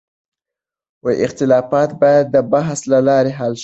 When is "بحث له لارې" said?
2.51-3.31